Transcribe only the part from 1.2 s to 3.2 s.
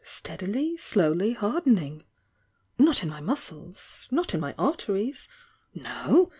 hardening! Not in